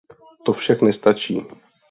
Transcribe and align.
To 0.45 0.53
však 0.53 0.81
nestačí! 0.81 1.45